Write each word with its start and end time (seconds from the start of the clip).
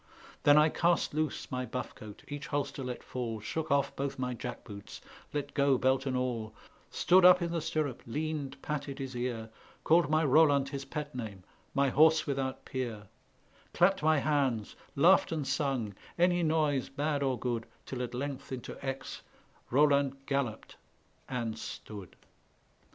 Then 0.41 0.57
I 0.57 0.69
cast 0.69 1.13
loose 1.13 1.51
my 1.51 1.63
buff 1.63 1.93
coat, 1.93 2.23
each 2.27 2.47
holster 2.47 2.83
let 2.83 3.03
fall, 3.03 3.39
Shook 3.39 3.69
off 3.69 3.95
both 3.95 4.17
my 4.17 4.33
jack 4.33 4.63
boots, 4.63 4.99
let 5.31 5.53
go 5.53 5.77
belt 5.77 6.07
and 6.07 6.17
all, 6.17 6.55
Stood 6.89 7.23
up 7.23 7.39
in 7.39 7.51
the 7.51 7.61
stirrup, 7.61 8.01
leaned, 8.07 8.59
patted 8.63 8.97
his 8.97 9.15
ear, 9.15 9.51
Called 9.83 10.09
my 10.09 10.23
Roland 10.23 10.69
his 10.69 10.85
pet 10.85 11.13
name, 11.13 11.43
my 11.75 11.89
horse 11.89 12.25
without 12.25 12.65
peer 12.65 13.09
Clapped 13.75 14.01
my 14.01 14.17
hands, 14.17 14.75
laughed 14.95 15.31
and 15.31 15.45
sung, 15.45 15.93
any 16.17 16.41
noise, 16.41 16.89
bad 16.89 17.21
or 17.21 17.37
good, 17.37 17.67
Till 17.85 18.01
at 18.01 18.15
length 18.15 18.51
into 18.51 18.79
Aix 18.83 19.21
Roland 19.69 20.17
galloped 20.25 20.77
and 21.29 21.59
stood. 21.59 22.15